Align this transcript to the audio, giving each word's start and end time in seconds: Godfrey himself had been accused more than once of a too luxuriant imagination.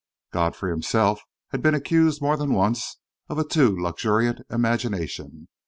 Godfrey 0.33 0.71
himself 0.71 1.21
had 1.51 1.61
been 1.61 1.75
accused 1.75 2.23
more 2.23 2.35
than 2.35 2.55
once 2.55 2.97
of 3.29 3.37
a 3.37 3.43
too 3.43 3.69
luxuriant 3.77 4.39
imagination. 4.49 5.47